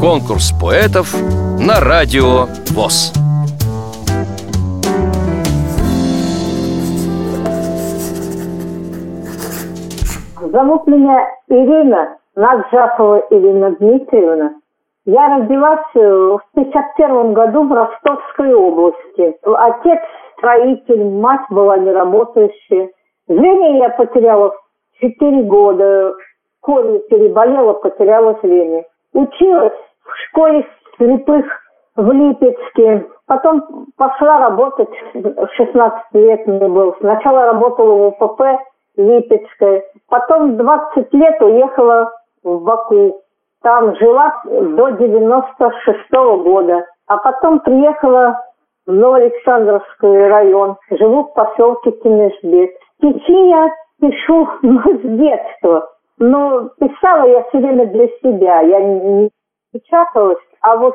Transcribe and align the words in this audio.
Конкурс 0.00 0.52
поэтов 0.52 1.12
на 1.58 1.80
радио 1.80 2.46
ВОЗ. 2.70 3.12
Зовут 10.52 10.86
меня 10.86 11.28
Ирина 11.48 12.16
Наджапова 12.36 13.24
Ирина 13.30 13.72
Дмитриевна. 13.72 14.54
Я 15.04 15.36
родилась 15.36 15.90
э, 15.96 15.98
в 16.00 16.42
51 16.54 17.32
году 17.32 17.64
в 17.66 17.72
Ростовской 17.72 18.54
области. 18.54 19.36
Отец 19.42 19.98
строитель, 20.36 21.10
мать 21.10 21.44
была 21.50 21.76
неработающая. 21.76 22.90
Зрение 23.26 23.78
я 23.78 23.90
потеряла 23.90 24.52
в 24.94 25.00
4 25.00 25.42
года. 25.42 26.14
Корень 26.60 27.00
переболела, 27.10 27.72
потеряла 27.72 28.38
зрение. 28.42 28.84
Училась 29.12 29.72
школе 30.28 30.66
слепых 30.96 31.44
в 31.96 32.10
Липецке. 32.12 33.06
Потом 33.26 33.86
пошла 33.96 34.38
работать, 34.38 34.88
16 35.12 36.00
лет 36.14 36.46
мне 36.46 36.68
было. 36.68 36.94
Сначала 37.00 37.46
работала 37.46 37.94
в 37.94 38.06
УПП 38.22 38.42
Липецкой. 38.96 39.82
Потом 40.08 40.56
20 40.56 41.12
лет 41.12 41.42
уехала 41.42 42.12
в 42.42 42.62
Баку. 42.62 43.20
Там 43.62 43.94
жила 43.96 44.40
до 44.44 44.90
96 44.90 45.98
-го 46.12 46.42
года. 46.42 46.86
А 47.06 47.16
потом 47.18 47.60
приехала 47.60 48.40
в 48.86 48.92
Новоалександровский 48.92 50.28
район. 50.28 50.76
Живу 50.90 51.24
в 51.24 51.34
поселке 51.34 51.90
Кенешбек. 51.90 52.70
Стихи 52.96 53.48
я 53.48 53.70
пишу 54.00 54.48
ну, 54.62 54.80
с 54.80 55.00
детства. 55.02 55.88
Но 56.18 56.68
писала 56.78 57.24
я 57.26 57.42
все 57.44 57.58
время 57.58 57.86
для 57.86 58.08
себя. 58.22 58.60
Я 58.60 58.80
не 58.80 59.30
печаталась. 59.72 60.38
А 60.60 60.76
вот 60.76 60.94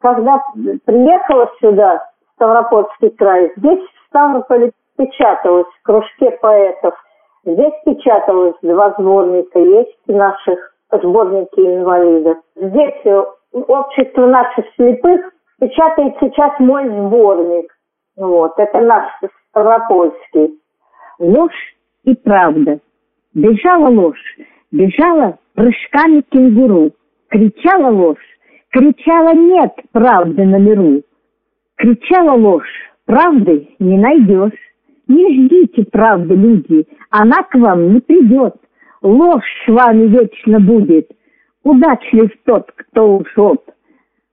когда 0.00 0.42
приехала 0.84 1.50
сюда, 1.60 2.06
в 2.28 2.34
Ставропольский 2.34 3.10
край, 3.10 3.52
здесь 3.56 3.80
в 3.80 4.08
Ставрополе 4.08 4.72
печаталась 4.96 5.66
в 5.66 5.82
кружке 5.82 6.30
поэтов. 6.42 6.94
Здесь 7.44 7.74
печаталось 7.84 8.56
два 8.62 8.94
сборника, 8.98 9.58
есть 9.58 9.98
наших 10.06 10.74
сборники 10.90 11.60
инвалидов. 11.60 12.38
Здесь 12.56 13.00
э, 13.04 13.24
общество 13.52 14.26
наших 14.26 14.64
слепых 14.76 15.32
печатает 15.60 16.14
сейчас 16.20 16.52
мой 16.58 16.88
сборник. 16.88 17.72
Вот, 18.16 18.52
это 18.58 18.80
наш 18.80 19.04
Ставропольский. 19.50 20.58
Ложь 21.18 21.76
и 22.04 22.14
правда. 22.14 22.78
Бежала 23.34 23.88
ложь, 23.88 24.36
бежала 24.70 25.38
прыжками 25.54 26.20
кенгуру. 26.22 26.90
Кричала 27.34 27.90
ложь, 27.90 28.24
кричала 28.70 29.34
нет 29.34 29.72
правды 29.90 30.44
на 30.44 30.56
миру. 30.56 31.02
Кричала 31.74 32.36
ложь, 32.36 32.92
правды 33.06 33.70
не 33.80 33.98
найдешь. 33.98 34.56
Не 35.08 35.34
ждите 35.34 35.84
правды, 35.90 36.36
люди, 36.36 36.86
она 37.10 37.42
к 37.42 37.56
вам 37.56 37.92
не 37.92 38.00
придет. 38.00 38.54
Ложь 39.02 39.44
с 39.66 39.68
вами 39.68 40.06
вечно 40.06 40.60
будет. 40.60 41.10
Удачлив 41.64 42.30
тот, 42.44 42.70
кто 42.76 43.16
лжет. 43.16 43.62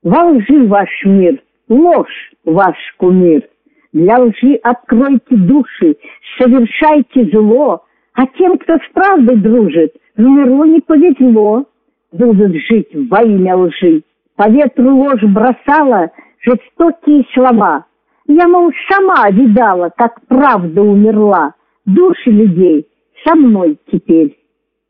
Во 0.04 0.26
лжи 0.26 0.68
ваш 0.68 0.90
мир, 1.04 1.42
ложь 1.70 2.34
ваш 2.46 2.78
кумир. 2.98 3.50
Для 3.94 4.20
лжи 4.20 4.60
откройте 4.62 5.38
души, 5.38 5.98
совершайте 6.40 7.36
зло, 7.36 7.84
а 8.14 8.28
тем, 8.28 8.60
кто 8.60 8.76
с 8.76 8.94
правдой 8.94 9.38
дружит, 9.38 9.96
в 10.16 10.22
миру 10.22 10.66
не 10.66 10.82
повезло. 10.82 11.66
Будут 12.12 12.54
жить 12.68 12.90
во 13.10 13.24
имя 13.24 13.56
лжи. 13.56 14.04
По 14.36 14.50
ветру 14.50 14.96
ложь 14.96 15.24
бросала 15.24 16.12
жестокие 16.42 17.26
слова. 17.34 17.86
Я, 18.28 18.48
мол, 18.48 18.72
сама 18.90 19.30
видала, 19.30 19.92
как 19.96 20.20
правда 20.28 20.82
умерла. 20.82 21.54
Души 21.86 22.32
людей 22.32 22.88
со 23.24 23.36
мной 23.36 23.78
теперь. 23.92 24.38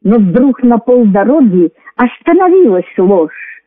Но 0.03 0.17
вдруг 0.17 0.63
на 0.63 0.77
полдороги 0.77 1.71
остановилась 1.95 2.91
ложь. 2.97 3.61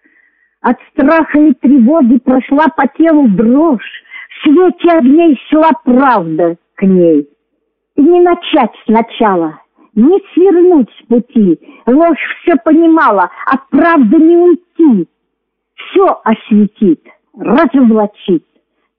От 0.60 0.76
страха 0.92 1.38
и 1.38 1.52
тревоги 1.54 2.18
прошла 2.18 2.66
по 2.76 2.88
телу 2.88 3.28
дрожь. 3.28 4.02
В 4.30 4.48
свете 4.48 4.98
огней 4.98 5.38
шла 5.48 5.70
правда 5.84 6.56
к 6.74 6.82
ней. 6.82 7.28
И 7.96 8.02
не 8.02 8.20
начать 8.20 8.72
сначала, 8.84 9.60
не 9.94 10.18
свернуть 10.32 10.90
с 10.98 11.06
пути. 11.06 11.58
Ложь 11.86 12.18
все 12.42 12.56
понимала, 12.64 13.30
а 13.46 13.58
правда 13.70 14.16
не 14.18 14.36
уйти. 14.36 15.08
Все 15.74 16.20
осветит, 16.24 17.02
разоблачит. 17.38 18.44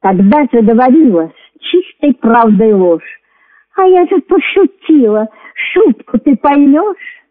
Тогда 0.02 0.46
заговорила 0.52 1.32
чистой 1.60 2.14
правдой 2.14 2.74
ложь. 2.74 3.22
А 3.76 3.84
я 3.86 4.06
же 4.08 4.22
пошутила, 4.22 5.28
шутку 5.74 6.20
ты 6.20 6.38
поймешь? 6.38 7.24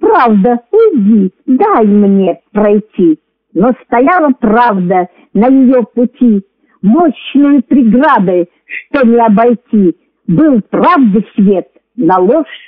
Правда, 0.00 0.60
уйди, 0.70 1.32
дай 1.46 1.84
мне 1.86 2.40
пройти. 2.52 3.20
Но 3.52 3.72
стояла 3.84 4.30
правда 4.38 5.08
на 5.34 5.48
ее 5.48 5.82
пути, 5.82 6.44
мощные 6.82 7.62
преграды, 7.62 8.48
что 8.64 9.06
не 9.06 9.18
обойти. 9.18 9.96
Был 10.26 10.60
правды 10.62 11.24
свет, 11.34 11.68
на 11.96 12.18
ложь 12.18 12.67